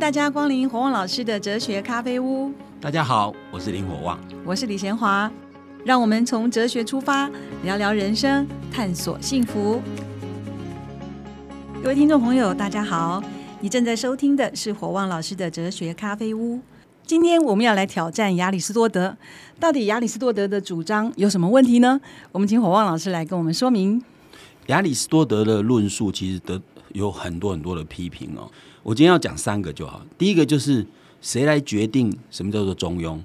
[0.00, 2.50] 大家光临火旺老师的哲学咖啡屋。
[2.80, 5.30] 大家好，我是林火旺，我是李贤华。
[5.84, 7.30] 让我们从哲学出发，
[7.64, 9.78] 聊聊人生，探索幸福。
[11.82, 13.22] 各位听众朋友，大家好，
[13.60, 16.60] 你正在收听的是火旺老师的哲学咖啡屋。
[17.04, 19.18] 今天我们要来挑战亚里士多德，
[19.60, 22.00] 到底亚里士多德的主张有什么问题呢？
[22.32, 24.02] 我们请火旺老师来跟我们说明。
[24.68, 26.58] 亚里士多德的论述其实得
[26.92, 28.50] 有很多很多的批评哦。
[28.82, 30.04] 我今天要讲三个就好。
[30.16, 30.86] 第一个就是
[31.20, 33.18] 谁来决定什么叫做中庸？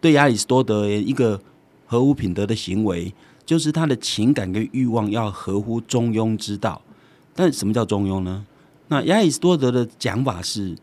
[0.00, 1.40] 对亚里士多德一个
[1.86, 3.12] 合乎品德的行为，
[3.46, 6.80] 就是他的情感跟欲望要合乎中庸之道。
[7.34, 8.44] 但什么叫中庸呢？
[8.88, 10.76] 那亚里士多德的讲法是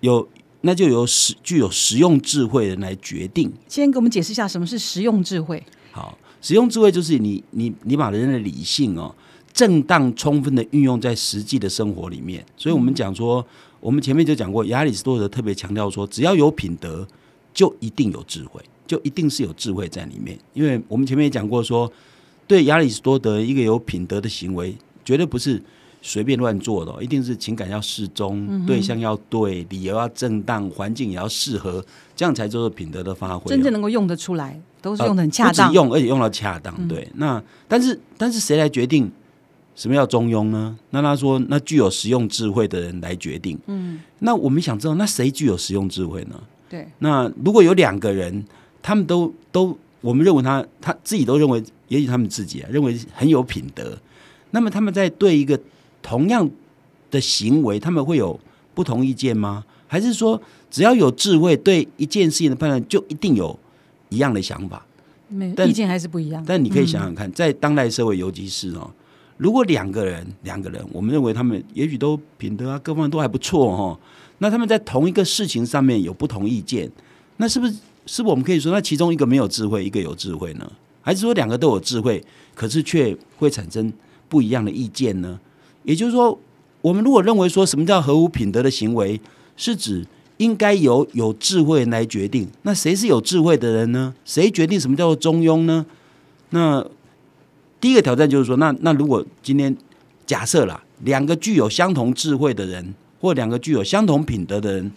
[0.00, 0.26] 有，
[0.62, 3.52] 那就由实具有实用智慧的人来决定。
[3.68, 5.62] 先给我们解释一下什么是实用智慧。
[5.92, 9.14] 好，实用智慧就是你你你把人的理性哦。
[9.60, 13.46] 正当充分的运用在实际的生活里面，所以我们讲说，
[13.78, 17.06] 我们前面就讲过，亚里士多德特别强调说，只要有品德，
[17.52, 20.38] 就一定有智慧，就一定是有智慧在里面。
[20.54, 21.92] 因为我们前面也讲过，说
[22.46, 25.62] 对亚里士多德一个有品德的行为，绝对不是
[26.00, 31.84] 随便乱做的，一定是情感要适中，对象要对，理由要正当，环境也要适合，
[32.16, 36.88] 这样才叫做品德的发挥，真正能够用得出来，都是用的很恰当，用而且用到恰当。
[36.88, 39.12] 对，那但是但是谁来决定？
[39.80, 40.76] 什么叫中庸呢？
[40.90, 43.58] 那他说，那具有实用智慧的人来决定。
[43.64, 46.38] 嗯，那我们想知道，那谁具有实用智慧呢？
[46.68, 46.86] 对。
[46.98, 48.44] 那如果有两个人，
[48.82, 53.96] 他们都都，我们认为他他自己都认为，也许他们自己啊认为很有品德，
[54.50, 55.58] 那么他们在对一个
[56.02, 56.46] 同样
[57.10, 58.38] 的行为，他们会有
[58.74, 59.64] 不同意见吗？
[59.86, 60.38] 还是说，
[60.70, 63.58] 只要有智慧，对一件事情的判断就一定有
[64.10, 64.84] 一样的想法？
[65.28, 66.44] 没意见还是不一样。
[66.46, 68.90] 但你可以想想看，在当代社会，尤其是哦。
[69.40, 73.98] 如果两个人，两个人，我们认为他们也许都品德啊，各方面都还不错哈。
[74.36, 76.90] 那他们在同一个事情上面有不同意见，
[77.38, 77.72] 那是不是
[78.04, 80.70] 是不是我们可以说，那其中一个没有智慧，一个有智慧呢？
[81.00, 82.22] 还是说两个都有智慧，
[82.54, 83.90] 可是却会产生
[84.28, 85.40] 不一样的意见呢？
[85.84, 86.38] 也就是说，
[86.82, 89.18] 我们如果认为说什么叫合乎品德的行为，
[89.56, 94.14] 是指应该由有智慧来决定，那谁是有智慧的人呢？
[94.26, 95.86] 谁决定什么叫做中庸呢？
[96.50, 96.86] 那？
[97.80, 99.74] 第一个挑战就是说，那那如果今天
[100.26, 104.92] 假设了两个具有相同智慧的人，或两个具有相同品德的人，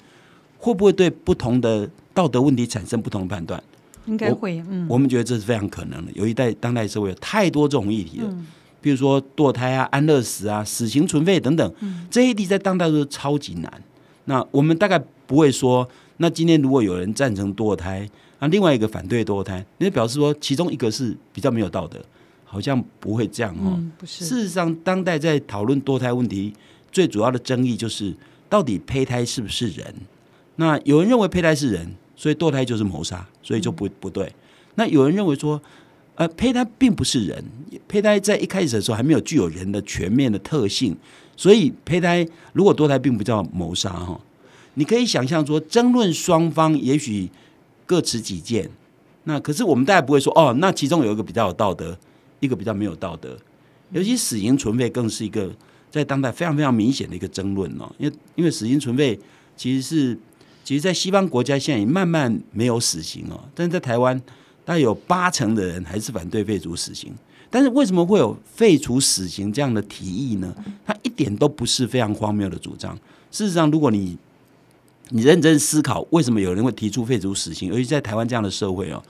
[0.57, 3.61] 会不会对不同的道德问题产生不同的判断？
[4.05, 6.11] 应该会，嗯，我们觉得这是非常可能的。
[6.13, 8.37] 有一代当代社会有太多这种议题了，
[8.81, 11.73] 比如说堕胎啊、安乐死啊、死刑存废等等，
[12.11, 13.81] 这些议题在当代都是超级难。
[14.25, 21.97] 那我们大概不会说，那今天如果有人赞成堕胎，那另外一个反对堕胎，那表示说其中一个是比较没有道德。
[22.53, 23.81] 好像不会这样哦。
[24.05, 26.53] 事实上，当代在讨论堕胎问题，
[26.91, 28.13] 最主要的争议就是
[28.47, 29.91] 到底胚胎是不是人？
[30.57, 34.31] 那有人认为胚胎是人，所以堕胎就是谋杀，所以就不不对。
[34.75, 35.59] 那有人认为说，
[36.13, 37.43] 呃，胚胎并不是人，
[37.87, 40.95] 胚胎在一开始的时候还没有具有人的全面的特性，
[41.35, 44.21] 所以胚胎如果堕胎并不叫谋杀哈。
[44.75, 47.29] 你可以想象说，争论双方也许
[47.87, 48.69] 各持己见，
[49.23, 51.97] 那可是我们大家不会说哦，那其中有一个比较有道德。
[52.45, 53.37] 一个比较没有道德，
[53.91, 55.49] 尤其死刑存废更是一个
[55.89, 57.89] 在当代非常非常明显的一个争论哦。
[57.97, 59.17] 因为因为死刑存废
[59.55, 60.17] 其实是
[60.63, 64.17] 其实，在西方国家现在也慢慢没有死刑哦，但是在台湾
[64.65, 67.13] 大概有八成的人还是反对废除死刑。
[67.49, 70.53] 但是为什么会有废除死刑这样的提议呢？
[70.85, 72.97] 它一点都不是非常荒谬的主张。
[73.29, 74.17] 事实上，如果你
[75.09, 79.03] 你认真思考，为什么有人会提出废除死刑，尤其在台湾这样的社会哦，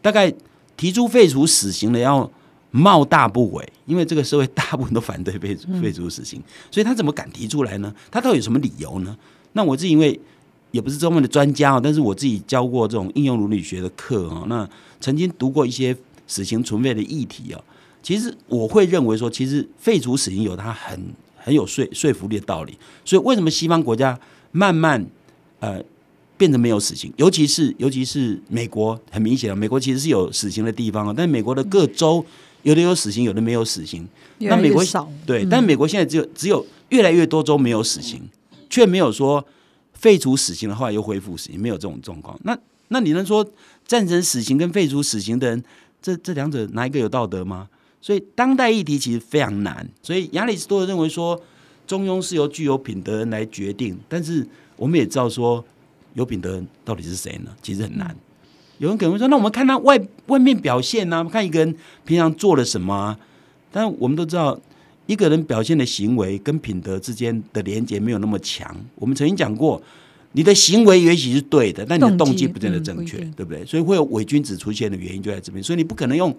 [0.00, 0.32] 大概
[0.76, 2.30] 提出废除死刑的要。
[2.70, 7.94] 冒大不韪，因为这个社会大部分都反对废废除死刑，所以他怎么敢提出来呢？
[8.10, 9.16] 他到底有什么理由呢？
[9.54, 10.20] 那我自己因为
[10.70, 14.68] 也不是专门的专家啊，但是我自己教过这种应用伦理学的课啊，那
[15.00, 17.60] 曾经读过一些死刑存废的议题啊，
[18.02, 21.00] 其实我会认为说，其实废除死刑有它很
[21.36, 22.76] 很有说说服力的道理。
[23.02, 24.20] 所以为什么西方国家
[24.52, 25.02] 慢慢
[25.60, 25.82] 呃
[26.36, 27.10] 变成没有死刑？
[27.16, 32.22] 尤其是尤其是美国，很明显啊，美国其实是有死刑的地方啊，但美国的各州。
[32.62, 34.06] 有的有死刑，有的没有死刑。
[34.38, 38.22] 那美国少对，但美国现在只有只有越来越多州没有死刑，
[38.68, 39.44] 却没有说
[39.94, 42.38] 废除死刑的话又恢复死刑，没有这种状况。
[42.44, 42.56] 那
[42.88, 43.46] 那你能说
[43.86, 45.64] 赞成死刑跟废除死刑的人，
[46.00, 47.68] 这这两者哪一个有道德吗？
[48.00, 49.88] 所以当代议题其实非常难。
[50.02, 51.40] 所以亚里士多德认为说，
[51.86, 53.98] 中庸是由具有品德人来决定。
[54.08, 54.46] 但是
[54.76, 55.64] 我们也知道说，
[56.14, 57.50] 有品德人到底是谁呢？
[57.60, 58.16] 其实很难。
[58.78, 61.24] 有人可能会说：“那我们看他外外面表现呢？
[61.30, 63.18] 看一个人平常做了什么？”啊
[63.70, 64.58] 但我们都知道，
[65.04, 68.74] 一个人表现的行为跟品德之间的连接没有那么强。
[68.94, 69.80] 我们曾经讲过，
[70.32, 73.62] 你的行为也许是对的，但你的动机不见得正确，对不对？
[73.66, 75.62] 所以会有伪君子出现的原因就在这边。
[75.62, 76.34] 所以你不可能用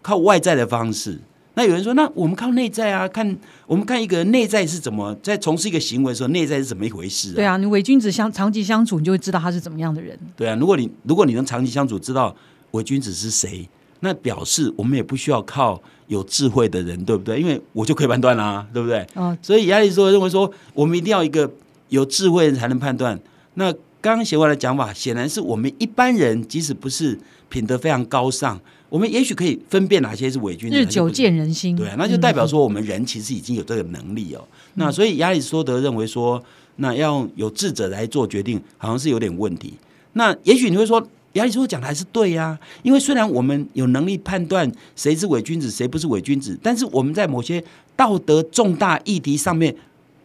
[0.00, 1.18] 靠外在的方式。
[1.60, 3.06] 那有人说，那我们靠内在啊？
[3.06, 3.36] 看
[3.66, 7.34] 我们看一个内在是怎么在从事一个行为的时候，内在是怎么一回事？
[7.34, 10.18] 对啊，你伪君子相长期相处，你就会知道他是怎么样的人。
[10.34, 12.34] 对啊，如果你如果你能长期相处，知道
[12.70, 13.68] 伪君子是谁，
[14.00, 17.38] 那表示我们也不需要靠有智慧的人，对不对？
[17.38, 19.06] 因为我就可以判断啦，对不对？
[19.12, 21.52] 哦，所以亚里士多德认为说，我们一定要一个
[21.90, 23.20] 有智慧人才能判断。
[23.52, 23.70] 那
[24.00, 27.18] 刚刚写完的讲法，显然是我们一般人，即使不是
[27.50, 28.58] 品德非常高尚。
[28.90, 31.76] 我们也许可以分辨哪些是伪君子，日久见人心。
[31.76, 34.44] 对啊，那就代表说我们人其实已经有这个能力哦。
[34.74, 36.42] 那所以亚里士多德认为说，
[36.76, 39.74] 那要有智者来做决定，好像是有点问题。
[40.14, 41.00] 那也许你会说，
[41.34, 47.62] 亚里士多讲的还是对呀，因为虽然我们有能力判断谁是伪君子，谁不是伪君子，但是我们在某些
[47.94, 49.72] 道德重大议题上面，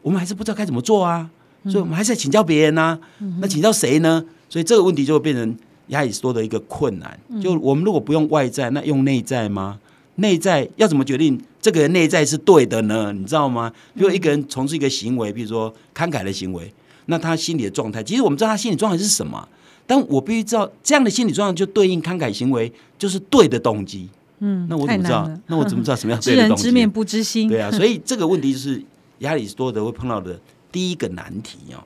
[0.01, 1.29] 我们还是不知道该怎么做啊。
[1.65, 2.97] 所以我们还是要请教别人呐。
[3.39, 4.25] 那请教谁呢？
[4.49, 5.55] 所以这个问题就会变成。
[5.87, 9.79] 亚里士多的一个困难，就我们如果不用外在，那用内在吗？
[10.15, 13.11] 内在要怎么决定这个人内在是对的呢？
[13.11, 13.71] 你知道吗？
[13.93, 16.73] 比如一个人从事一个行为，比如说慷慨的行为，
[17.07, 19.47] 那他心理的状态，其实我们知道他心理状态是什么，
[19.85, 24.09] 但我必须知道这样的心理状态就对应慷慨行为就是对的动机。
[24.39, 25.29] 嗯，那我怎么知道？
[25.47, 26.63] 那我怎么知道什么样对的动机？
[26.63, 27.49] 知人知面不知心。
[27.49, 28.81] 对啊，所以这个问题就是
[29.19, 30.39] 亚里士多德会碰到的
[30.71, 31.83] 第一个难题哦。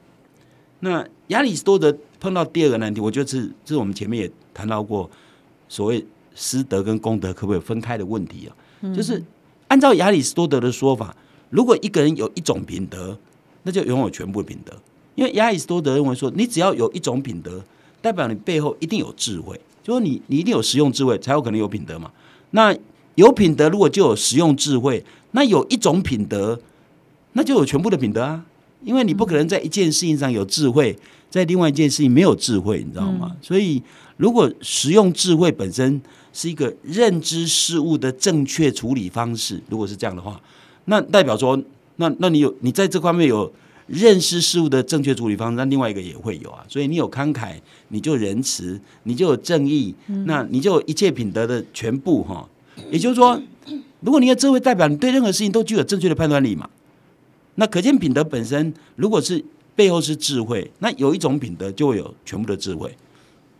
[0.81, 1.97] 那亚里士多德。
[2.19, 5.09] 碰到第二个难题，我觉得是这是我们前面也谈到过，
[5.67, 6.05] 所谓
[6.35, 8.51] 师德跟功德可不可以分开的问题啊？
[8.93, 9.23] 就是
[9.67, 11.15] 按照亚里士多德的说法，
[11.49, 13.17] 如果一个人有一种品德，
[13.63, 14.73] 那就拥有全部的品德。
[15.15, 17.61] 因为亚里士多德认为说，你只要有一种品德，
[18.01, 22.11] 代表你背后一定有智慧，就说你你一定有实用智慧，才有可能有品德嘛。
[22.51, 22.73] 那
[23.15, 26.59] 有品德，如果就有实用智慧，那有一种品德，
[27.33, 28.45] 那就有全部的品德啊。
[28.83, 30.97] 因为你不可能在一件事情上有智慧。
[31.31, 33.35] 在另外一件事情没有智慧，你知道吗？
[33.39, 33.79] 所以，
[34.17, 36.01] 如果使用智慧本身
[36.33, 40.41] 是一个认知事物的正确处理方式，如果是这样的话，
[40.85, 41.61] 那代表说，
[41.97, 43.53] 那那你有你在这方面有
[43.85, 46.65] 认识事物的正确处理方式，那另外一个也会有啊。
[46.67, 47.53] 所以你有慷慨，
[47.89, 49.93] 你就仁慈，你就有正义，
[50.25, 52.49] 那你就有一切品德的全部哈。
[52.89, 53.39] 也就是说，
[53.99, 56.67] 如果你的智慧代表你对任何事情都具有正确的判断力嘛，
[57.59, 59.45] 那可见品德本身如果是。
[59.75, 62.93] 背后是智慧，那有一种品德就会有全部的智慧。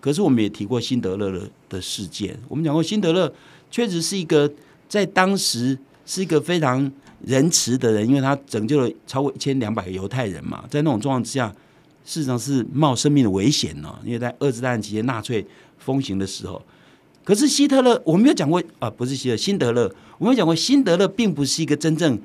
[0.02, 3.34] 可是我们也提过辛德勒的的事件，我们讲过辛德勒
[3.72, 4.52] 确实是一个
[4.90, 6.92] 在当时是一个非常
[7.26, 10.66] 仁慈的人，因为他拯救了超过一千两百个犹太人嘛。
[10.70, 11.48] 在那种状况之下，
[12.04, 13.98] 事实上是冒生命的危险呢。
[14.04, 15.48] 因为在二次大战期间纳粹
[15.78, 16.62] 风行的时候，
[17.24, 22.20] 可是希特勒我们没有讲过啊，不是希特勒辛德勒，我们讲过辛德勒并不是一个真正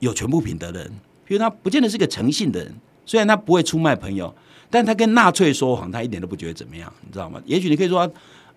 [0.00, 0.90] 有全部品德的人，
[1.28, 2.74] 因为他不见得是个诚信的人。
[3.06, 4.32] 虽然他不会出卖朋友，
[4.70, 7.42] 但他跟纳粹说谎，他一点都不觉得怎么样，你知道吗？
[7.44, 8.08] 也许你可以说，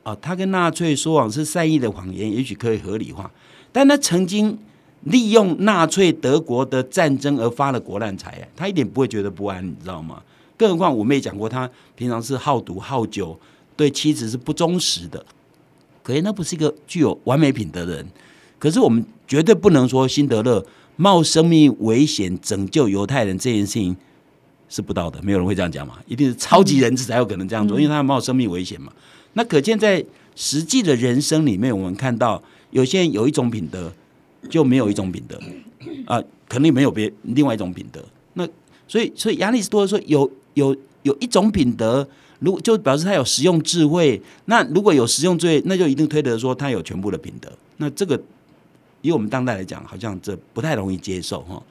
[0.03, 3.31] 啊，他跟纳粹说谎是善意的谎言，也许可以合理化。
[3.71, 4.57] 但他曾经
[5.05, 10.21] 利用纳粹德国的战争而发了国难财，他一点不会觉得不安，你知道吗？
[10.55, 13.39] 更何况我们也讲过，他平常是好赌好酒，
[13.75, 15.25] 对妻子是不忠实的，
[16.03, 18.07] 可是那不是一个具有完美品德的人。
[18.59, 20.63] 可是我们绝对不能说辛德勒
[20.95, 23.95] 冒生命危险拯救犹太人这件事情。
[24.69, 25.99] 是不道德，没有人会这样讲嘛？
[26.07, 28.91] 一定是超级人质才有可能这样做，因为他冒生命危险嘛。
[29.33, 30.03] 那可见在
[30.35, 33.93] 实际的人生里面，我们看到有些人有一种品德，
[34.49, 35.39] 就没有一种品德
[36.07, 36.19] 啊，
[36.49, 38.03] 肯定没有别另外一种品德。
[38.33, 38.47] 那
[38.87, 42.07] 所以，所以亚里士多德说有有有一种品德，
[42.39, 44.19] 如果就表示他有实用智慧。
[44.45, 47.51] 那如果有实用智慧，那就一定推得说他有全部的品德。
[47.77, 48.19] 那这个
[49.03, 51.61] 以我们当代来讲，好像这不太容易接受哈。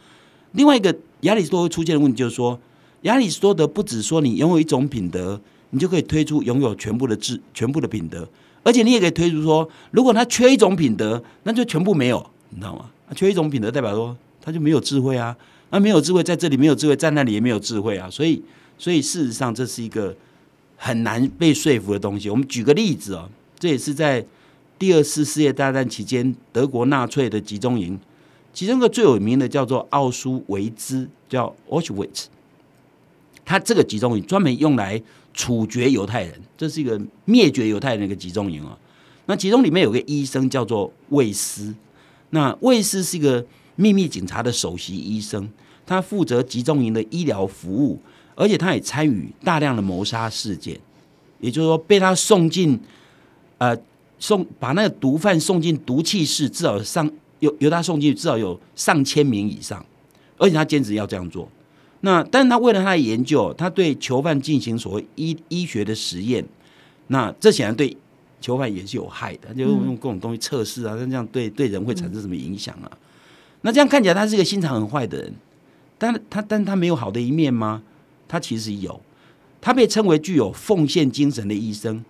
[0.53, 2.57] 另外一个亚里士多德出现的问题就是说。
[3.03, 8.29] 亚里士多德不止说你拥有一种品德，你就可以推出拥有全部的智、全部的品德，
[8.63, 12.89] 而且你也可以推出说，如果他缺一种品德，那就全部没有，你知道吗？
[13.17, 15.37] 缺一种品德代表说他就没有智慧啊，
[15.71, 18.41] 那没有智慧在这里没有智慧，在那里也没有智慧啊，所以，
[18.79, 20.15] 所以事实上这是一个
[20.77, 22.31] 很难被说服的东西。
[22.31, 24.25] 我们举个例子哦，这也是在
[24.83, 27.97] 第二次世界大战期间德国纳粹的集中营，
[28.53, 32.25] 其中一个最有名的叫做奥苏维兹，叫 Auschwitz。
[33.45, 35.01] 他这个集中营专门用来
[35.33, 38.77] 处决犹太人，这是一个灭绝犹太人的一个集中营啊。
[39.27, 41.73] 那其中里面有个医生叫做魏斯，
[42.31, 43.47] 那魏斯是一个
[43.77, 45.49] 秘密警察的首席医生，
[45.87, 48.01] 他负责集中营的医疗服务，
[48.35, 50.77] 而且他也参与大量的谋杀事件。
[51.39, 52.81] 也就是说，被他送进
[53.59, 53.77] 呃
[54.23, 57.11] 送把那个毒贩送进毒气室，至少上
[57.41, 59.85] 由由他送进去，至少有上千名以上，
[60.39, 61.49] 而且他坚持要这样做。
[62.03, 66.45] 那但是他为了他的研究，他对囚犯进行所谓医医学的实验，
[67.09, 67.97] 那这显然对
[68.41, 72.87] 囚犯也是有害的，就用各种东西测试啊，那这样对对人会产生什么影响啊？
[73.63, 75.35] 那这样看起来他是个心肠很坏的人，
[75.99, 77.83] 但他但他没有好的一面吗？
[78.29, 79.01] 他其实有，
[79.61, 82.05] 他被称为具有奉献精神的医生。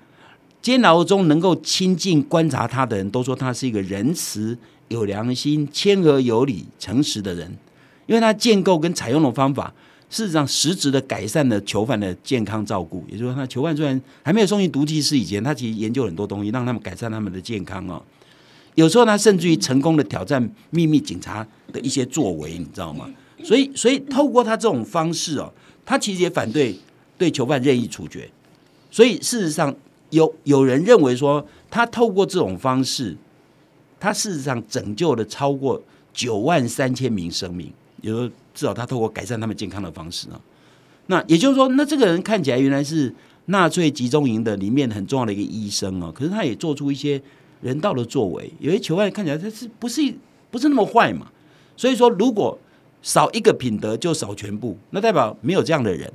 [0.63, 7.53] 监牢中能够亲近观察他的人都说他是一个仁慈、有良心、谦和有礼、诚实的人，
[8.07, 9.75] 因为他建构跟采用的方法，
[10.09, 13.05] 事实上实质的改善了囚犯的健康照顾。
[13.11, 18.01] 也就是说，他囚犯虽然还没有送进毒气室以前，他其实研究很多东西，让他们改善他们的健康哦。
[18.77, 23.11] 有时候他甚至于成功的挑战秘密警察的一些作为，你知道吗？
[23.43, 25.53] 所以，所以透过他这种方式哦，
[25.85, 26.79] 他其实也反对
[27.19, 28.31] 对囚犯任意处决。
[28.93, 29.75] 所以事实上。
[30.13, 33.17] 有有人认为说，他透过这种方式，
[33.99, 40.39] 他事实上拯救了超过九万三千名生命，也就至少他透过改善他们健康的方式啊。
[41.07, 43.15] 那也就是说，那这个人看起来原来是
[43.47, 47.21] 纳粹集中营的里面很重要的一个医生啊，可是他也做出一些
[47.63, 48.53] 人道的作为。
[48.61, 50.15] 有些囚犯看起来他是不是
[50.51, 51.29] 不是那么坏嘛？
[51.77, 52.59] 所以说，如果
[53.01, 56.13] 少一个品德就少全部，那代表没有这样的人。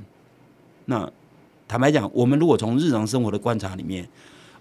[0.85, 1.11] 那。
[1.67, 4.07] 坦白讲，我们如果从日常生活的观察里面，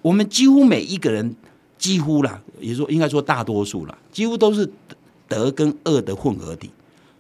[0.03, 1.37] 我们几乎每一个人，
[1.79, 4.69] 几乎啦，也说应该说大多数啦，几乎都是
[5.29, 6.71] 德跟恶的混合体。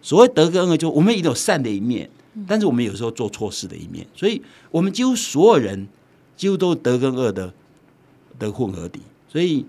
[0.02, 2.10] 所谓德跟恶，就我们也有善的一面，
[2.46, 4.06] 但是我们有时候做错事的一面。
[4.14, 5.86] 所以，我们几乎所有人
[6.36, 7.52] 几乎都是德跟恶的
[8.38, 9.00] 的混合体。
[9.28, 9.64] 所以，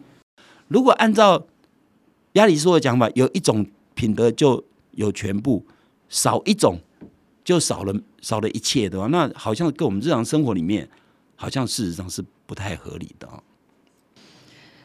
[0.68, 1.46] 如果按照
[2.34, 5.64] 亚里士多的讲法，有一种品德就有全部，
[6.10, 6.80] 少一种。
[7.48, 10.90] 就少了少了一切的话，那好像跟我们日常生活里面，
[11.38, 13.30] 好像事实上是不太合理的。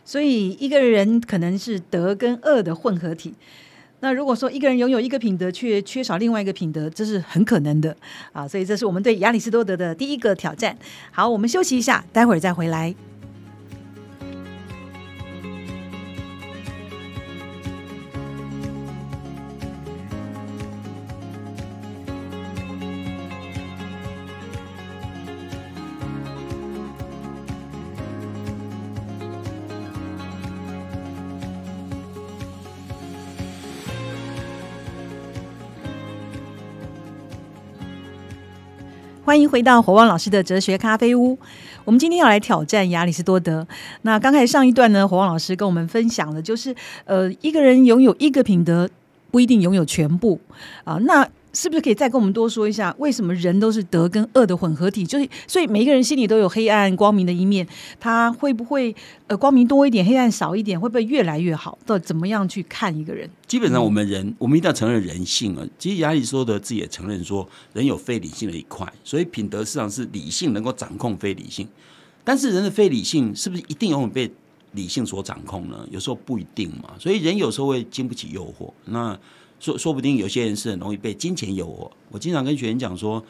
[0.04, 3.35] 所以一个人可能是德跟恶的混合体。
[3.99, 7.97] 那如果说一个人拥有一个品德，却缺少另外一个品德，这是很可能的
[8.31, 8.47] 啊。
[8.47, 10.78] 所以这是我们对亚里士多德的第一个挑战。
[11.11, 12.95] 好，我们休息一下，待会儿再回来。
[39.33, 41.39] 欢迎回到火旺老师的哲学咖啡屋。
[41.87, 43.67] 我们今天要来挑战亚里士多德。
[44.03, 48.87] 那刚才上一段呢，火旺老师跟我们分享的，就是呃，一个人拥有一个品德，
[49.31, 50.39] 不一定拥有全部
[50.85, 50.99] 啊。
[51.05, 55.04] 那是不是可以再跟我们多说一下，为什么人都是德跟恶的混合体？
[55.06, 57.66] 就是所以每一个人心里都有黑暗、光明的一面，
[58.00, 58.94] 他会不会
[59.26, 60.80] 呃光明多一点，黑暗少一点？
[60.80, 61.78] 会不会越来越好？
[61.85, 63.28] 到怎么样去看一个人？
[63.47, 65.66] 基本上，我们人我们一定要承认人性啊。
[65.78, 71.68] 其实亚里士多德自己也承认说，人有非理性的一块，所以品德实际上是理性能够掌控非理性。
[72.25, 74.30] 但是人的非理性是不是一定永远被
[74.73, 75.87] 理性所掌控呢？
[75.90, 76.94] 有时候不一定嘛。
[76.99, 78.73] 所以人有时候会经不起诱惑。
[78.87, 79.18] 那
[79.62, 81.88] 说说不定有些人是很容易被金钱诱惑。
[82.11, 83.25] 我经常跟学员讲说，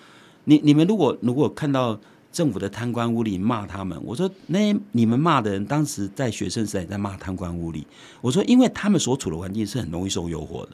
[0.44, 2.00] 你你们如果如果看到
[2.32, 7.84] 政府的贪官污吏骂他们，我说那你们骂的人当时在学生时代在骂贪官污吏，
[8.22, 10.70] 我说因为他们所处的环境是很容易受诱惑的。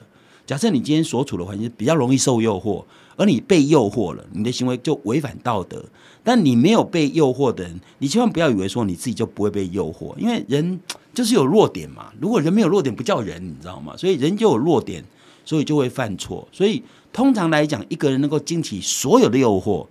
[0.46, 2.84] 假设你今天所处的环境比较容易受诱惑，
[3.16, 5.84] 而你被诱惑了，你的行为就违反道德。
[6.22, 10.80] 但你没有被诱惑的人，你千万不要以为说你自己就不会被诱惑，因为人
[11.12, 12.12] 就是有弱点嘛。
[12.20, 13.94] 如果人没有弱点，不叫人，你知道吗？
[13.96, 15.04] 所以人就有弱点。
[15.48, 16.46] 所以就会犯错。
[16.52, 19.86] 所以通常来讲，一个人能够经起所有的诱惑，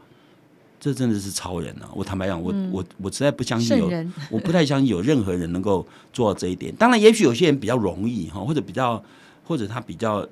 [0.80, 1.90] 这真的是超人啊！
[1.96, 3.92] 我坦白讲，我我我实在不相信有，
[4.30, 5.84] 我不太相信有任何人能够
[6.14, 6.72] 做到这一点。
[6.76, 9.04] 当然，也许有些人比较容易哈，或者比较，
[9.44, 10.24] 或者他比较，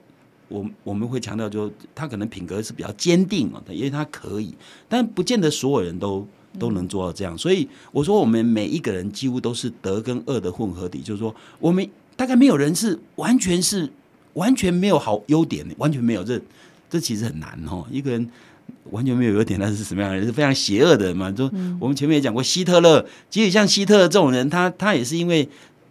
[0.48, 4.54] 我我们会强调，就他可能品格是比较坚定啊，因为他可以，
[4.88, 6.24] 但不见得所有人都
[6.60, 7.36] 都能做到这样。
[7.36, 13.92] 所以我说，我们每一个人几乎都是德跟恶的混合体，就是说，我们大概没有人是完全是。
[14.36, 16.40] 完全没有好优点，完全没有这
[16.90, 17.86] 这其实很难哦。
[17.92, 18.30] 一个人
[18.92, 20.26] 完全没有优点，那是什么样的人？
[20.26, 21.32] 是非常邪恶的人嘛？
[21.32, 21.46] 就
[21.80, 25.48] 我们前面也讲过，希特勒，其实像希特勒这种人，他他也是因为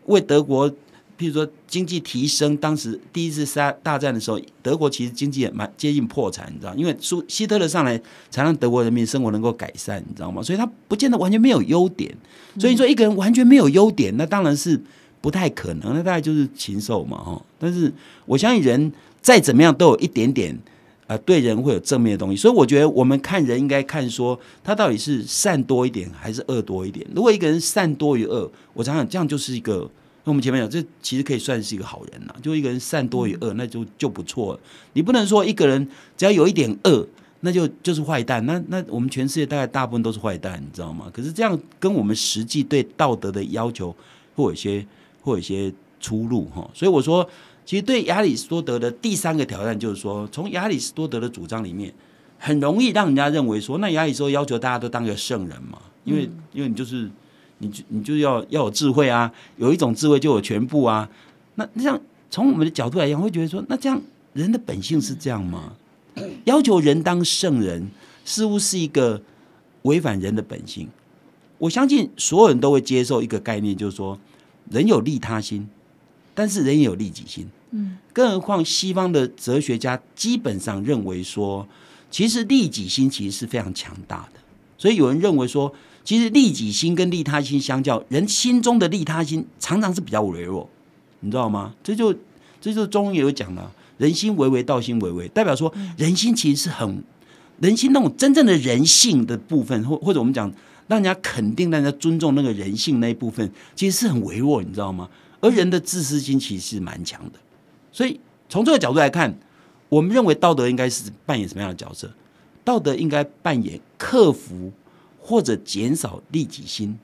[0.06, 0.70] 为德国，
[1.18, 6.74] 譬如说经济提升，当时第一次大大战的时候，德国其实经济也蛮接近破产，你知道？
[6.74, 10.42] 因为苏希特勒上来，才让德国人民生活能够改善，你知道吗？
[10.42, 12.14] 所以他不见得完全没有优点。
[12.58, 14.80] 所以说，一个人完全没有优点，那当然是。
[15.24, 17.42] 不太可能，那大概就是禽兽嘛，哈。
[17.58, 17.90] 但是
[18.26, 20.54] 我相信人再怎么样都有一点点，
[21.06, 22.36] 呃，对人会有正面的东西。
[22.36, 27.06] 所以我觉得我们看人应该看说他到底是善多一点还是恶多一点。
[27.14, 29.90] 如果一个人善多于恶，我想想这样就是一个
[30.24, 34.60] 那我们前面讲，这其实可以算是一个好人了，就一个人善多于恶，那就就不错了。
[34.92, 35.88] 你不能说一个人
[36.18, 37.08] 只要有一点恶，
[37.40, 38.44] 那就就是坏蛋。
[38.44, 41.10] 那那我们全世界大概大部分都是坏蛋，你知道吗？
[41.10, 43.96] 可是这样跟我们实际对道德的要求
[44.34, 44.84] 会有一些
[45.24, 46.70] 会有一些出路哈。
[46.72, 47.28] 所以我说，
[47.66, 51.92] 其实对亚里士多德的第三个挑战就是说，从亚里士多德的主张里面，
[52.38, 57.10] 很容易让人家认为说，那亚里士多要求大家都当个圣人嘛，因为因为你就是。
[57.58, 61.08] 你就你就要要有智慧啊，有一种智慧就有全部啊。
[61.54, 63.98] 那这样从我们的角度来讲，会觉得说，那这样
[64.32, 65.72] 人的本性是这样吗？
[66.44, 67.88] 要求人当圣人，
[68.24, 69.22] 似乎是一个
[69.82, 70.88] 违反人的本性。
[71.58, 74.18] 我相信所有人都会接受一个概念，就是说，
[74.71, 75.68] 人有利他心，
[76.35, 77.49] 但是人也有利己心。
[77.71, 81.66] 嗯，更何况西方的哲学家基本上认为说，
[82.11, 84.40] 其实利己心其实是非常强大的。
[84.78, 85.75] 所以有人认为说。
[86.04, 90.68] 其实利己心跟利他心相较，人心中的利他心常常是比较微弱，
[91.21, 91.75] 你知道吗？
[91.83, 92.14] 这就
[92.61, 97.02] 这就中文也有讲了，人心唯唯，道心唯唯，代表说人心其实是很
[97.59, 100.52] 人心那种真正的人性的部分，或或者我们讲
[100.86, 105.08] 让人家肯定、让人家尊重那个人性那一部分，其实是很微弱，你知道吗？
[105.40, 107.38] 而人的自私心其实是蛮强的，
[107.92, 109.38] 所以从这个角度来看，
[109.88, 112.10] 我们认为道德应该是扮演什么样的角色？
[112.64, 114.72] 道德应该扮演克服。
[115.26, 116.98] 或者减少利己心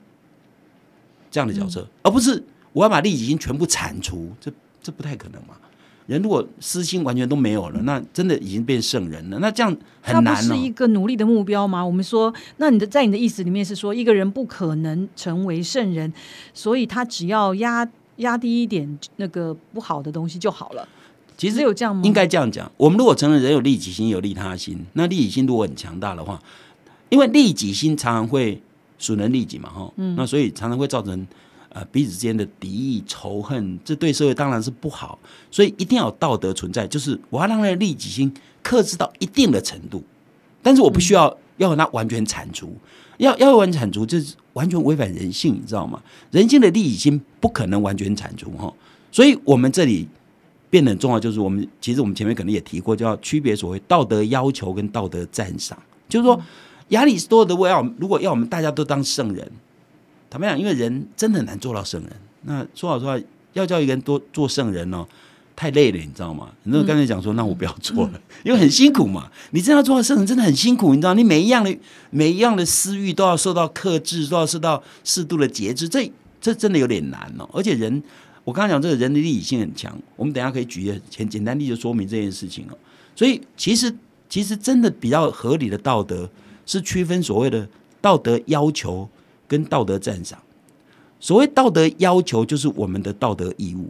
[1.31, 5.55] 这样的角色，而不是我要把利己心全部铲除，这这不太可能嘛？
[6.07, 10.35] 人如果私心完全都没有了，那真的已经变圣人了，那这样很难。
[10.35, 11.85] 是一个努力的目标吗？
[11.85, 16.11] 我们说，那你的在你的意思里面是说，一个人不可能成为圣人，
[16.53, 20.87] 所以他只要压压低一点那个不好的东西就好了。
[21.37, 22.01] 其实有这样吗？
[22.03, 22.71] 应该这样讲。
[22.77, 26.41] 我们如果承认人有利己心、有利他心，那利己心如果很强大的话。
[27.09, 28.61] 因为利己心常常会
[28.97, 31.27] 损人利己嘛，哈，嗯那所以常常会造成
[31.73, 35.17] 呃彼此之间的敌意仇恨，这对社会当然是不好。
[35.49, 40.03] 所以一定要有道德存在，就是我要让那个利己心克制到一定的程度，
[40.61, 42.75] 但是我不需要要它完全铲除，
[43.17, 46.01] 要要完全铲除，这是完全违反人性，你知道吗？
[46.31, 48.73] 人性的利己心不可能完全铲除，哈。
[49.11, 50.07] 所以我们这里
[50.69, 56.41] 变得很重要，就是我们其实我们前面可能也提过，就要区别所谓道德要求跟道德赞赏，就是说。
[56.91, 59.49] 亚里士多德要如果要我们大家都当圣人，
[60.31, 62.11] 坦白讲，因为人真的很难做到圣人。
[62.43, 63.19] 那说老实话，
[63.51, 65.05] 要叫一个人多做圣人哦，
[65.57, 66.49] 太累了，你知道吗？
[66.63, 69.29] 很多人刚才讲说，那我不要做了，因为很辛苦嘛。
[69.51, 71.13] 你真要做到圣人，真的很辛苦，你知道？
[71.13, 71.77] 你每一样的
[72.11, 77.49] 每一样的私欲都要受到克制，都要受到适度的节制，这这真的有点难哦。
[77.51, 78.01] 而且人，
[78.45, 82.77] 我刚刚讲这个人的利己性很强，我们等下可以举一个简简单例子说明这件事情哦。
[83.17, 83.93] 所以其实
[84.29, 86.29] 其实真的比较合理的道德。
[86.63, 87.67] 是区分所谓的
[87.99, 89.09] 道德要求
[89.51, 90.39] 跟道德赞赏。
[91.19, 93.89] 所谓道德要求，就是我们的道德义务。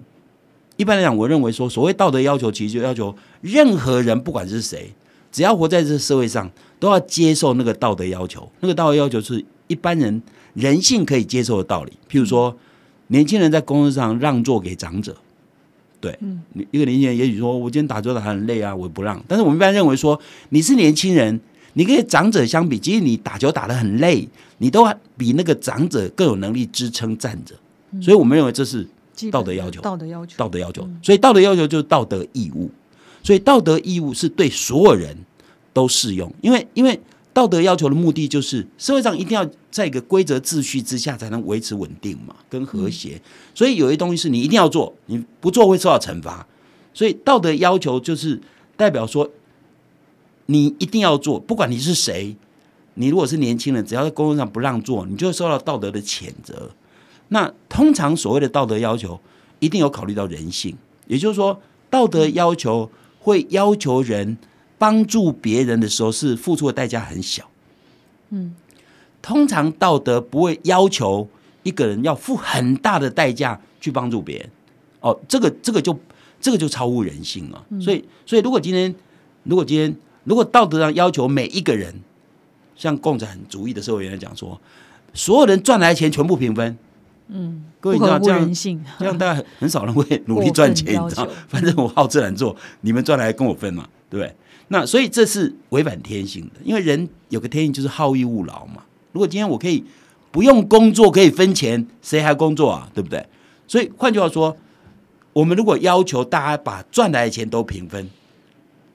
[0.75, 4.91] 一般来讲，我认为说，所谓道德要求，其实就要求任何人，不管是谁，
[5.31, 8.51] 只要活在这社会上，都要接受那个道德要求。
[8.61, 10.19] 那个道德要求是一般人
[10.55, 11.91] 人性可以接受的道理。
[12.09, 12.57] 譬如说，
[13.07, 15.15] 年轻人在工作上让座给长者，
[15.99, 19.23] 对，嗯，一个年轻人也许说，我今天打坐打很累啊，我不让。
[19.27, 20.19] 但是我们一般认为说，
[20.49, 21.39] 你是年轻人。
[21.73, 27.55] 你跟长者相比，其实你打球打得很累，你都比那个长者更有能力支撑站着，
[28.01, 28.85] 所以我们认为这是
[29.31, 29.79] 道德要求。
[29.81, 30.89] 道德要求，道德要求。
[31.01, 32.69] 所以道德要求就是道德义务，
[33.23, 35.15] 所以道德义务是对所有人
[35.71, 36.33] 都适用。
[36.41, 36.99] 因为因为
[37.33, 43.21] 道德要求的目的就是社会上一定要在一个规则秩序之下才能维持稳定嘛，跟和谐。
[43.55, 46.45] 所以有些东西是你一定要做，你不做会受到惩罚。
[46.93, 48.41] 所以道德要求就是
[48.75, 49.29] 代表说。
[50.51, 52.35] 你一定要做，不管你是谁。
[52.95, 56.69] 你如果是年轻人，只要在工作上不让座，你就会受到道德的谴责。
[57.29, 59.17] 那通常所谓的道德要求，
[59.59, 60.75] 一定有考虑到人性，
[61.07, 64.37] 也就是说，道德要求会要求人
[64.77, 67.49] 帮助别人的时候，是付出的代价很小。
[68.31, 68.53] 嗯，
[69.21, 71.29] 通常道德不会要求
[71.63, 74.49] 一个人要付很大的代价去帮助别人。
[74.99, 75.97] 哦，这个这个就
[76.41, 77.65] 这个就超乎人性了。
[77.79, 78.93] 所以，所以如果今天，
[79.43, 79.95] 如果今天。
[80.23, 81.93] 如果道德上要求每一个人，
[82.75, 84.59] 像共产主义的社会原来讲说，
[85.13, 86.77] 所有人赚来钱全部平分，
[87.27, 88.53] 嗯，各位你知道这样，
[88.99, 91.27] 这样大家很少人会努力赚钱， 你知道？
[91.47, 94.35] 反正我好自然做，你们赚来跟我分嘛，对不对？
[94.69, 98.83] 那所以这是违反天性的，因为人有个天性就是好逸恶劳嘛。
[99.11, 99.83] 如果今天我可以
[100.31, 102.89] 不用工作可以分钱，谁还工作啊？
[102.93, 103.25] 对不对？
[103.67, 104.55] 所以换句话说，
[105.33, 108.09] 我们如果要求大家把赚来的钱都平分，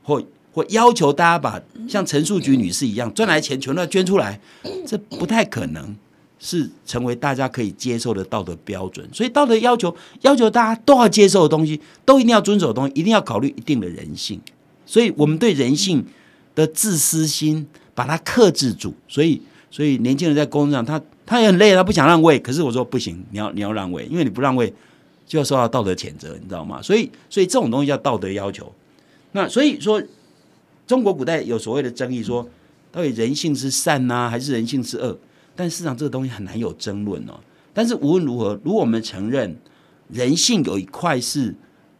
[0.03, 0.23] 或
[0.57, 4.41] 我要求大家把像陈树菊女士一样赚来钱全都要捐出来，
[4.87, 5.95] 这不太可能。
[6.39, 9.09] 是成为大家可以接受的道德标准。
[9.11, 14.39] 所以道德要求要求大家都要接受的东西，都一定要遵守的东西，一定要考虑一定的人性。
[14.85, 16.05] 所以我们对人性
[16.55, 18.93] 的自私心把它克制住。
[19.09, 19.41] 所以，
[19.71, 24.71] 所以年轻人在工作上，他他也很累，他不想让位，可是我说不行，你要你要让位，因为你不让位
[25.27, 26.83] 就要受到道德谴责，你知道吗？
[26.83, 28.71] 所以，所以这种东西叫道德要求。
[29.33, 30.03] 那所以说，
[30.87, 32.49] 中国古代有所谓的争议，说
[32.93, 35.19] 到底人性是善呐，还是人性是恶？
[35.55, 37.41] 但事实上，这个东西很难有争论哦。
[37.75, 39.57] 但是无论如何，如果我们承认
[40.09, 41.55] 人性有一块是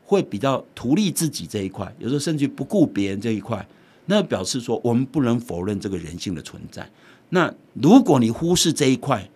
[0.05, 3.67] 会比较图利自己这一块，有时候甚至不顾别人这一块，
[4.07, 6.89] 那表示说我们不能否认这个人性的存在。
[7.31, 9.29] 那如果你忽视这一块，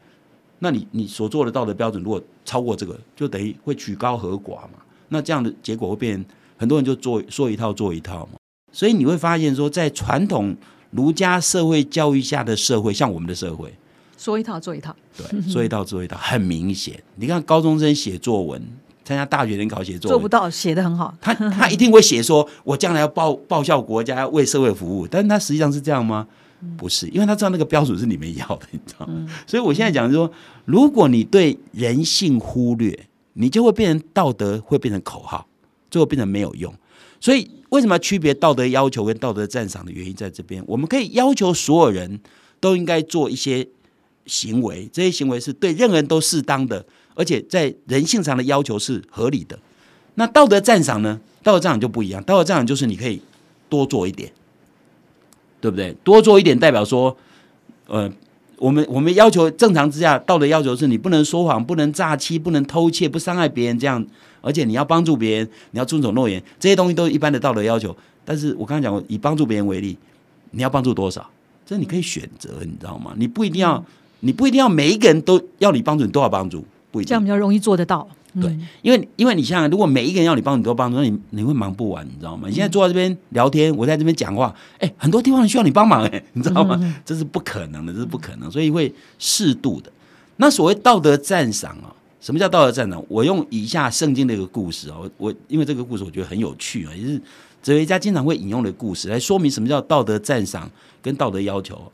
[0.60, 4.78] 那你你所做的道德标准如果超过这个，就等于会曲高和寡嘛。
[5.08, 6.24] 那这样的结果会变，
[6.56, 8.39] 很多人就做说一套做一套嘛。
[8.72, 10.56] 所以你会发现说，在传统
[10.90, 13.72] 儒家社会教育下的社会，像我们的社会，
[14.16, 17.02] 说一套做一套，对，说一套做一套，很明显。
[17.16, 18.62] 你看高中生写作文，
[19.04, 21.14] 参加大学联考写作文，做不到，写的很好。
[21.20, 25.06] 他他一定会写说，我将来要报报效国家，要为社会服务。
[25.06, 26.26] 但是他实际上是这样吗？
[26.76, 29.26] 不是，因为他知道那个标准是你们要的，你知道吗？
[29.46, 30.30] 所以我现在讲说，
[30.66, 35.46] 如果你对人性忽略，你就会变成道德会变成口号，
[35.90, 36.70] 最后变成没有用。
[37.18, 40.62] 所以为什么区别道德要求跟道德赞赏的原因在这边？
[40.66, 42.20] 我们可以要求所有人
[42.60, 43.66] 都应该做一些
[44.26, 49.58] 行为，这些行为是对任何人都适当的，而且在人性上的要求是合理的。
[50.14, 51.20] 那道德赞赏呢？
[51.42, 53.20] 道德赞赏就不一样，道德赞赏就是你可以
[53.68, 54.30] 多做一点。
[55.62, 55.94] 对不对？
[56.02, 57.14] 多做一点代表说，
[57.86, 58.10] 呃，
[58.60, 64.04] 我们我们要求正常之下道德要求是你不能说谎，不能诈欺，不能偷窃，不伤害别人，这样，
[64.42, 67.96] 而且你要帮助别人，你要遵守诺言，这些东西都是一般的道德要求。
[68.22, 69.96] 但是我刚才讲过，以帮助别人为例，
[70.50, 71.26] 你要帮助多少？
[71.64, 73.14] 这你可以选择，你知道吗？
[73.16, 73.82] 你不一定要，
[74.20, 77.08] 你不一定要每一个人都要你帮助，你都要帮助，不一定。
[77.08, 78.06] 这样比较容易做得到。
[78.40, 82.48] 对，因为因为你想想，如果每一个人要你帮你都帮助，那你你会忙不完，你知道吗？
[82.48, 86.78] 你现在坐在这边聊天，我在这边讲话，哎，很多地方需要你帮忙，哎，你知道吗？
[87.04, 89.90] 这是不可能的，这是不可能，所以会适度的。
[90.36, 91.90] 那所谓道德赞赏啊，
[92.20, 93.04] 什么叫道德赞赏？
[93.08, 97.20] 我用以下圣经的一个故事啊，我我因为这个故事我觉得很有趣啊，也是
[97.62, 100.70] 哲学家经常会引用的故事来说明什么叫道德赞赏
[101.02, 101.90] 跟道德要求。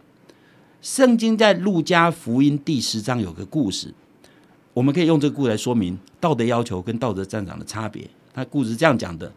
[0.83, 3.92] 圣经在路加福音第十章有个故事。
[4.77, 8.07] 我们可以用这个故事来说明道德要求跟道德战场的差别。
[8.35, 9.33] 他故事这样讲的，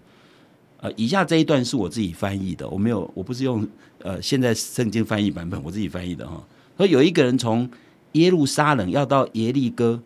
[0.82, 3.66] 呃，以下这一段是我自己翻译的，我没有，我不是用
[4.00, 6.44] 呃现在圣经翻译版本，我自己翻译的哈。
[6.76, 7.70] 说有一个人从
[8.12, 10.02] 耶路撒冷要到耶利哥，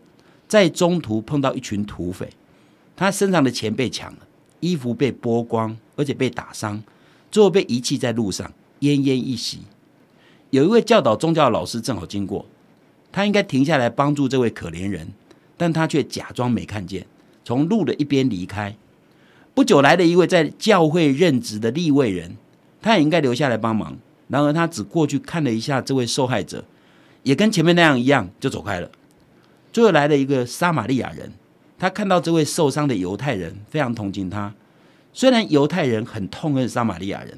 [0.47, 2.29] 在中途碰到一群土匪，
[2.95, 4.19] 他身上的钱被抢了，
[4.59, 6.83] 衣服被剥光，而且被打伤，
[7.31, 9.61] 最后被遗弃在路上，奄奄一息。
[10.51, 12.45] 有一位教导宗教老师正好经过，
[13.11, 15.11] 他应该停下来帮助这位可怜人。
[15.57, 17.05] 但他却假装没看见，
[17.43, 18.75] 从路的一边离开。
[19.53, 22.37] 不久来了一位在教会任职的立位人，
[22.81, 23.97] 他也应该留下来帮忙。
[24.27, 26.65] 然而他只过去看了一下这位受害者，
[27.21, 28.89] 也跟前面那样一样就走开了。
[29.71, 31.33] 最后来了一个撒玛利亚人，
[31.77, 34.53] 他看到这位受伤的犹太人，非常同情他。
[35.13, 37.37] 虽然犹太人很痛恨撒玛利亚人，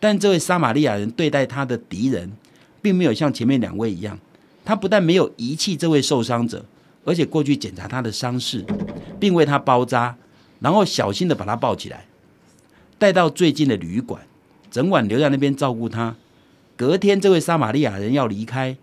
[0.00, 2.32] 但这位撒玛利亚人对待他的敌人，
[2.80, 4.18] 并没有像前面两位一样。
[4.64, 6.64] 他不但没有遗弃这位受伤者。
[7.04, 8.64] 而且过去检查他的伤势，
[9.18, 10.16] 并为他包扎，
[10.60, 12.06] 然后小心的把他抱起来，
[12.98, 14.22] 带到最近的旅馆，
[14.70, 16.14] 整晚留在那边照顾他。
[16.76, 18.76] 隔天，这位撒玛利亚人要离开，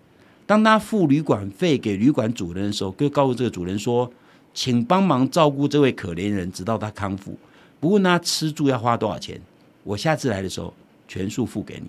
[0.45, 4.12] 当他付旅馆费给旅馆主人的时候，就告诉这个主人说
[4.53, 7.38] ：“请帮忙照顾这位可怜人，直到他康复。
[7.79, 9.41] 不问他吃住要花多少钱，
[9.84, 10.73] 我下次来的时候
[11.08, 11.88] 全数付给你。”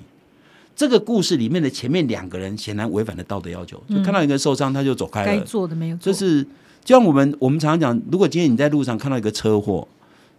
[0.80, 5.26] 这个故事里面的前面两个人显然违反了道德要求，就看到一个受伤，他就走开了。
[5.26, 6.10] 该做的没有做。
[6.10, 6.42] 就是
[6.82, 9.86] 就像我们我们常常讲，如果今天你在路上看到一个车祸，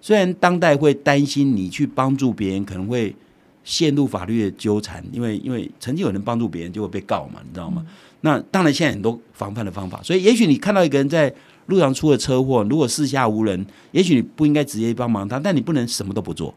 [0.02, 3.16] 虽然当代会担心你去帮助别人可能会
[3.64, 7.86] 陷入法律的纠缠，因为因为曾经有人帮助别人就会被告嘛，你知道吗？
[8.22, 11.32] 那当然现在很多防范的方法，所以也许你看到一个人在
[11.68, 16.52] 路上出了车祸，如果四下无人，也许你不应该直接帮忙他，但你不能什么都不做，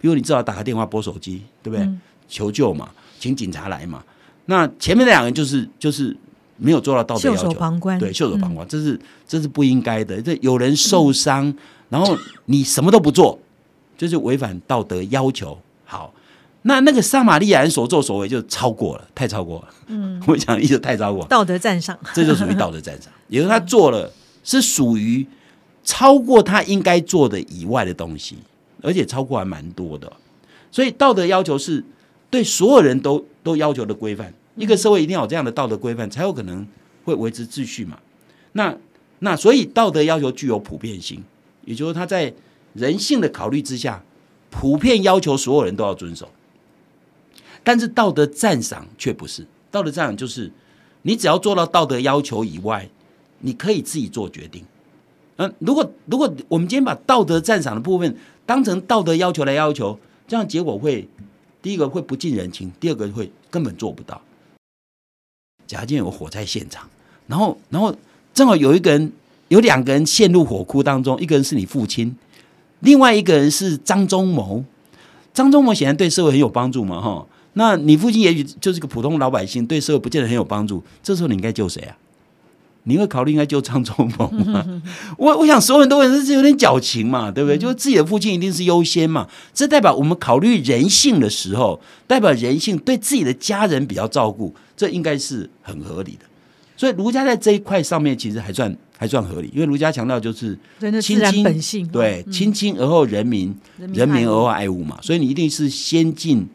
[0.00, 1.88] 比如你至少打个电话拨手机，对不对？
[2.26, 2.90] 求救嘛。
[3.22, 4.02] 请警察来嘛？
[4.46, 6.16] 那前面那两个人就是就是
[6.56, 10.20] 没有做到道德要求，袖手旁观，对，袖手旁观，这是这是不应该的。
[10.20, 11.54] 这有人受伤，
[11.88, 13.38] 然后你什么都不做，
[13.96, 15.56] 就是违反道德要求。
[15.84, 16.12] 好，
[16.62, 19.68] 那那个撒玛利亚人所作所为就超过了，太超过了。
[19.86, 23.12] 嗯，我讲意思太超过，道德赞赏，这就属于道德赞赏。
[23.30, 24.10] 也就是他做了
[24.42, 25.24] 是属于
[25.84, 28.38] 超过他应该做的以外的东西，
[28.82, 30.12] 而且超过还蛮多的。
[30.72, 31.84] 所以道德要求是。
[32.32, 36.66] 对所有人都都要求的规范，一个社会一定要有这样的道德规范，才有可能
[37.04, 37.98] 会维持秩序嘛。
[38.52, 38.74] 那
[39.18, 41.22] 那所以道德要求具有普遍性，
[41.66, 42.32] 也就是他在
[42.72, 44.02] 人性的考虑之下，
[44.48, 46.30] 普遍要求所有人都要遵守。
[47.62, 50.50] 但是道德赞赏却不是，道德赞赏就是
[51.02, 52.88] 你只要做到道德要求以外，
[53.40, 54.64] 你可以自己做决定。
[55.36, 58.16] 嗯，如果如果我们今天把道德赞赏的部分
[58.46, 61.06] 当成道德要求来要求，这样结果会
[61.62, 64.20] 第一个会不近人情，第二个会根本做不到。
[65.66, 66.86] 假如今天有火灾现场，
[67.28, 67.94] 然后然后
[68.34, 69.12] 正好有一个人
[69.48, 72.14] 有两个人陷入火窟当中，一个人是你父亲，
[72.80, 74.64] 另外一个人是张忠谋。
[75.32, 77.26] 张忠谋显然对社会很有帮助嘛，哈。
[77.54, 80.82] 那你父亲也许就是个普通老百姓，对社会不见得很有帮助。
[81.02, 81.96] 这时候你应该救谁啊？
[82.84, 84.82] 你会考虑应该救张忠谋吗？
[85.16, 87.56] 我我想所有人都会是有点矫情嘛，对不对？
[87.56, 89.28] 就是自己的父亲一定是优先嘛。
[89.54, 96.26] 这代表我们考虑人性的时候，代表人性对自己的家人比较照顾，这应该是很合理的。
[96.76, 100.58] 所以儒家在这一块上面其实还算还算合理，因为儒家强调就是
[101.00, 104.98] 亲亲本性，对，亲亲而后人民，人民而后爱物嘛。
[105.02, 106.48] 所以你一定是先近。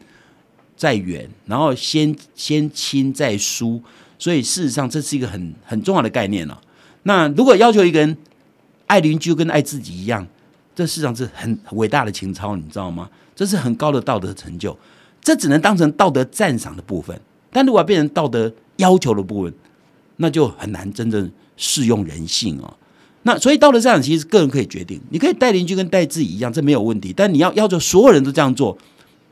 [0.76, 3.82] 再远，然后先先亲再疏，
[4.18, 6.60] 所以事实上这是一个很很重要的概念了。
[7.04, 8.16] 那如果要求一个人
[8.86, 10.26] 爱邻居跟爱自己一样，
[10.74, 13.08] 这事实上是很伟大的情操，你知道吗？
[13.34, 14.76] 这是很高的道德成就，
[15.22, 17.18] 这只能当成道德赞赏的部分。
[17.50, 19.54] 但如果变成道德要求的部分，
[20.16, 22.76] 那就很难真正适用人性哦。
[23.22, 27.12] 那所以道德赞赏其实个人可以决定，你可以待邻居跟待自己一样，这没有问题。
[27.16, 28.76] 但你要要求所有人都这样做。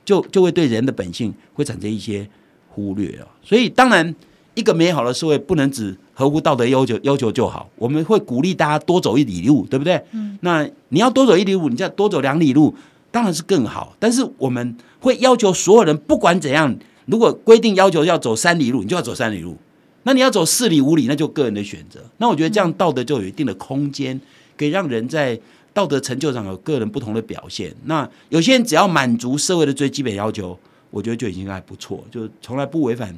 [0.05, 2.31] 就就会对人的本性会产生一些
[2.68, 4.14] 忽略了，所以当然
[4.57, 10.03] 一个美好的社会不能只合乎道德要求要求就好，我们会鼓励大家多走一里路，对不对？
[10.11, 12.75] 嗯，那你要多走一里路，你再多走两里路，
[13.12, 13.95] 当然是更好。
[14.01, 19.57] 但是我们会要求所有人不管怎样，如果规定要求要走三里路，你就要走三里路。
[20.03, 22.01] 那你要走四里五里，那就个人的选择。
[22.19, 24.21] 那我觉得这样道德就有一定的空间，
[24.57, 25.38] 可以让人在。
[25.77, 33.14] 道德成就上有个人不同的表现，那有些人只要满足社会的最基本要求，我觉得就已经还不错，就从来不违反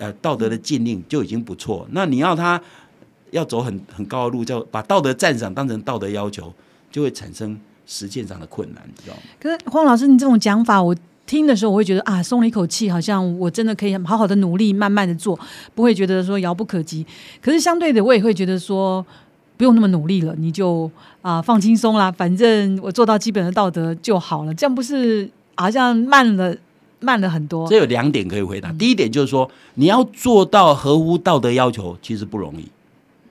[0.00, 1.86] 呃道德的禁令就已经不错。
[1.92, 2.60] 那你要他
[3.30, 6.52] 要走很很高的路，叫把道德赞赏当成道德要求，
[6.90, 9.22] 就会产生实践上的困难，知道吗？
[9.38, 10.92] 可是黄老师，你这种讲法，我
[11.24, 15.38] 听的时候我会觉得啊，松了一口气，好像我真的可以好好的努力，慢慢的做，
[15.76, 17.06] 不会觉得说遥不可及。
[17.40, 19.06] 可是相对的，我也会觉得说。
[19.56, 24.54] 不用那么努力了，你就啊放轻松啦，反正我做到基本的道德就好了。
[24.54, 26.56] 这样不是好像慢了
[27.00, 27.68] 慢了很多？
[27.68, 28.72] 这有两点可以回答。
[28.72, 32.66] 第一点就是说，你要做到合乎道德要求，其实不容易。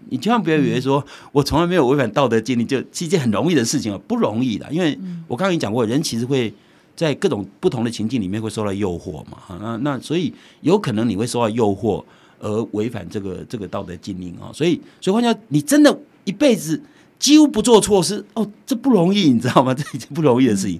[0.09, 4.67] 你千万不要以为说我从来没有违反道德禁令，就是一件很容易的事情啊，不容易的。
[4.71, 6.53] 因为我刚刚已讲过，人其实会
[6.95, 9.37] 在各种不同的情境里面会受到诱惑嘛。
[9.61, 12.03] 那那所以有可能你会受到诱惑
[12.39, 14.51] 而违反这个这个道德禁令啊。
[14.53, 15.97] 所以所以换句话你真的。
[16.25, 16.79] 一辈子
[17.17, 19.73] 几乎不做错事哦，这不容易，你知道吗？
[19.73, 20.79] 这已经不容易的事情。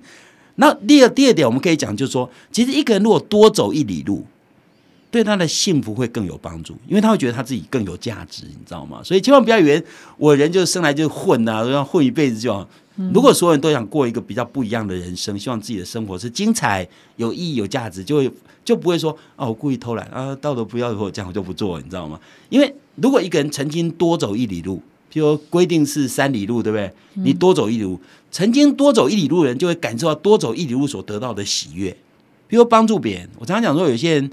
[0.60, 4.26] 那第二第二点，我们可以讲，就是说，其实一个人如果多走一里路，
[5.10, 9.00] 对他的幸福会更有帮助，因为他会觉得他自己更有价值，你知道吗？
[9.02, 9.82] 所以千万不要以为
[10.17, 12.67] 我人就生来就混啊，要混一辈子就好。
[13.13, 18.30] 如果所有人都想过一个比较不一样的人生，希望自己的生活是精彩、有意义、有价值，就会
[18.65, 22.19] 就不会说哦，我故意偷懒啊，道德不要我这样我就不做，你知道吗？
[22.50, 24.82] 因为如果一个人曾经多走一里路。
[25.12, 26.91] 譬如规定是三里路，对不对？
[27.15, 28.00] 你多走一里路，
[28.32, 31.91] 曾经多走一里路的人就会感受到多走一里路所得到的喜悦。
[32.50, 34.32] 譬如帮助别人，我常常讲说，有些人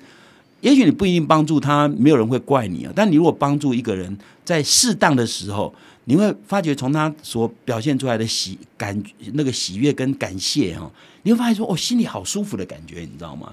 [0.61, 2.93] 也许你不一定帮助他，没有人会怪你啊。
[2.95, 9.03] 但你如果帮助一个人，在适当的时候，你会发觉从他所表现出来的喜感
[9.35, 10.91] 那个喜悦跟感谢哈，
[11.23, 13.53] 你会发现说，哦，心里好舒服的感觉，你知道吗？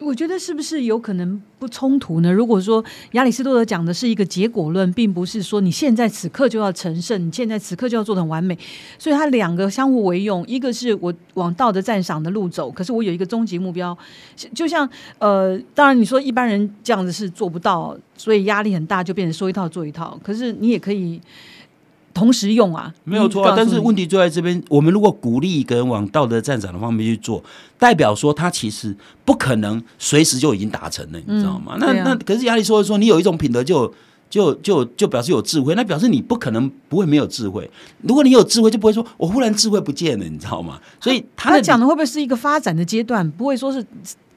[0.00, 2.32] 我觉得是不是有可能不冲突呢？
[2.32, 2.82] 如果说
[3.12, 8.58] 亚里士多德讲的是一个结果论，并不是说你现在此刻就要成圣，你现在此刻就要做的很完美，
[8.98, 10.42] 所以它两个相互为用。
[10.46, 13.96] 一个是我往道德赞赏的路走，可是我有一个终极目标，
[14.54, 20.18] 就像呃，当然你说一般人这样子是做不到，所以压力很大，就变成说一套做一套。
[20.24, 21.20] 可是你也可以。
[22.12, 23.54] 同时用啊，没有错啊。
[23.56, 27.42] 但是问题就在这边，我们如果鼓励一个人往道德战场的方面去做，
[27.78, 28.94] 代表说他其实
[29.24, 31.76] 不可能随时就已经达成了，你知道吗？
[31.78, 33.92] 那那可是亚里说说，你有一种品德就
[34.28, 37.70] 就就就表示有智慧，那表示你不可能不会没有智慧。
[38.02, 40.80] 如果你有智慧，就不会说我忽然智慧不见了，你知道吗？
[41.00, 43.30] 所以他讲的会不会是一个发展的阶段？
[43.30, 43.84] 不会说是。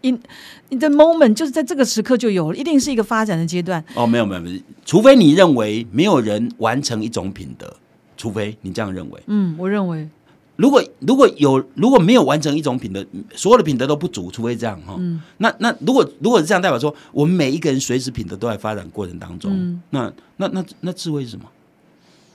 [0.03, 3.83] In the moment 就是在这个时刻就有了，一定是一个发展的阶段。
[3.95, 7.75] 哦，没有没有没有，除非你认为没有人完成一种品德，
[8.15, 9.23] 除非你这样认为。
[9.27, 10.07] 嗯，我认为
[10.55, 14.99] 如果如果有如果没有完成一种品德，所有的品德都不足，除非这样哈。
[15.37, 19.51] 那那如果如果是这样，代表说我们每一个人随时品德都在发展过程当中。
[19.51, 21.45] 嗯那那那那智慧是什么？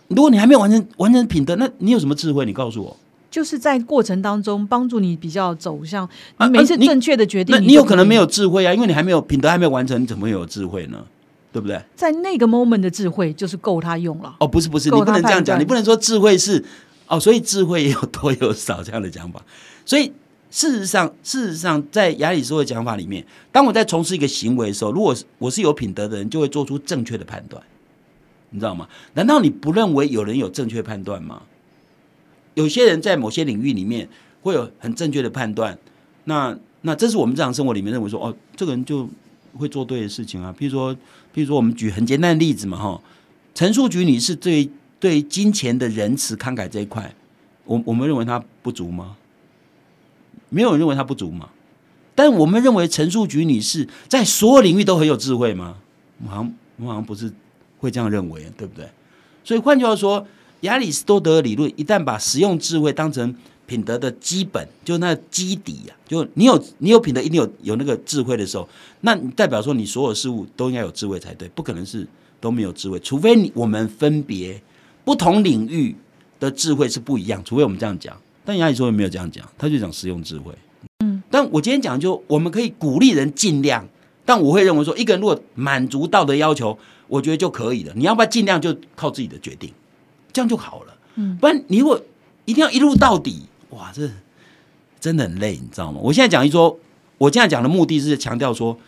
[0.08, 2.44] 如果你还没有完成完成品德，那你有什么智慧？
[2.44, 2.96] 你告诉我。
[3.30, 6.08] 就是在过程当中帮助你比较走向
[6.40, 7.54] 你每次正确的决定。
[7.54, 11.04] 那你有可能没有智慧啊，因为你还没有品德还没有完成，你怎么有智慧呢？
[11.50, 11.80] 对不对？
[11.96, 14.36] 在那个 moment 的智慧就是够他用了。
[14.38, 16.62] 哦，不是不是，你不能这样讲，你不能说智慧是
[17.06, 19.42] 哦，所以智慧也有多有少这样的讲法。
[19.86, 20.12] 所以
[20.50, 27.62] 事实上，事实上，在亚里士多的讲法里面，当我在从事一个行为的时候，如果我是有品德的人，就会做出正确的判断，
[28.50, 28.86] 你知道吗？
[29.14, 31.42] 难道你不认为有人有正确判断吗？
[32.58, 34.08] 有些人在某些领域里面
[34.42, 35.78] 会有很正确的判断，
[36.24, 39.08] 那那这是我们日常生活里面认为说，哦，这个人就。
[39.58, 40.94] 会做对的事情啊，比如说，
[41.32, 43.00] 比如说，我们举很简单的例子嘛，哈，
[43.54, 47.12] 陈述局女士对对金钱的仁慈慷慨这一块，
[47.64, 49.16] 我我们认为她不足吗？
[50.50, 51.48] 没有人认为她不足嘛？
[52.14, 55.76] 但我们认为陈述局女士在所有领域都很有智慧吗？
[56.18, 57.32] 我们好像我们好像不是
[57.78, 58.86] 会这样认为，对不对？
[59.42, 60.24] 所以换句话说，
[60.60, 63.34] 亚里士多德的理论一旦把实用智慧当成
[63.66, 68.68] 品德的基本，就那基底呀，就你有你有品德，一定有有那个智慧的时候，
[69.02, 72.06] 那代表说你所有事物都应该有智慧才对，不可能是
[72.40, 74.60] 都没有智慧，除非你我们分别
[75.04, 75.94] 不同领域
[76.40, 78.16] 的智慧是不一样，除非我们这样讲。
[78.44, 80.52] 但亚里士多德没有这样讲，他就讲实用智慧。
[81.00, 83.86] 嗯，但我今天讲就我们可以鼓励人尽量，
[84.24, 87.92] 但我会认为说，一个人如果满足道德要求，我觉得就可以了。
[87.94, 89.70] 你要不要尽量就靠自己的决定，
[90.32, 90.96] 这样就好了。
[91.16, 92.00] 嗯，不然你如果
[92.44, 93.42] 一定要一路到底。
[93.70, 94.08] 哇，这
[94.98, 96.00] 真的很累，你知道吗？
[96.02, 96.78] 我现在讲一说，
[97.18, 98.78] 我现在讲的目的是强调说，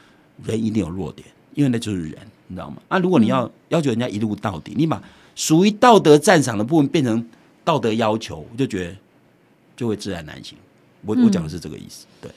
[0.45, 2.77] 人一定有弱点，因为那就是人，你知道吗？
[2.89, 5.03] 啊，如果你要要求人家一路到底，你把
[5.35, 7.29] 属于道德赞赏的部分变成
[7.63, 8.97] 道德要求，我就觉得
[9.77, 10.57] 就会自然难行。
[11.05, 12.31] 我我讲的是这个意思，对。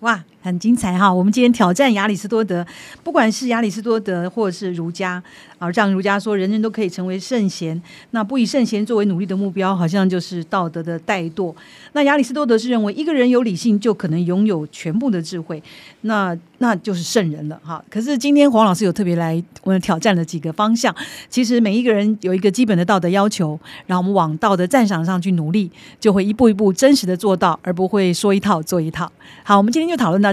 [0.00, 1.12] 哇，很精彩哈！
[1.12, 2.64] 我们今天挑战亚里士多德，
[3.02, 5.20] 不管是亚里士多德或者是儒家，
[5.58, 7.82] 啊，像儒家说人人都可以成为圣贤，
[8.12, 11.52] 那不以圣贤作为努力的目标，好像就是道德的怠惰。
[11.94, 15.60] 那亚里士多德是认为一个人有理性就可能拥有全部的智慧，
[16.02, 17.84] 那那就是圣人了哈。
[17.90, 20.94] 可是今天黄老师有特别来我们挑战了几个方向，
[21.28, 29.10] 其实每一个人有一个基本的道德要求，然后我们往道德赞赏上去努力，就会一步一步真实的做到，而不会说一套做一套。
[29.42, 30.32] 好，我们今天就讨论到